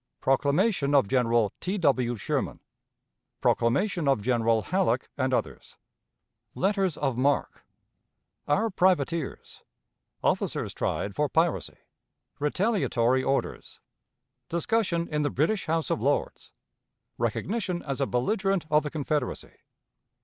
Proclamation 0.19 0.95
of 0.95 1.07
General 1.07 1.53
T. 1.59 1.77
W. 1.77 2.17
Sherman. 2.17 2.59
Proclamation 3.39 4.07
of 4.07 4.23
General 4.23 4.63
Halleck 4.63 5.09
and 5.15 5.31
others. 5.31 5.77
Letters 6.55 6.97
of 6.97 7.17
Marque. 7.19 7.63
Our 8.47 8.71
Privateers. 8.71 9.61
Officers 10.23 10.73
tried 10.73 11.15
for 11.15 11.29
Piracy. 11.29 11.77
Retaliatory 12.39 13.21
Orders. 13.21 13.79
Discussion 14.49 15.07
in 15.07 15.21
the 15.21 15.29
British 15.29 15.67
House 15.67 15.91
of 15.91 16.01
Lords. 16.01 16.51
Recognition 17.19 17.83
as 17.83 18.01
a 18.01 18.07
Belligerent 18.07 18.65
of 18.71 18.81
the 18.81 18.89
Confederacy. 18.89 19.53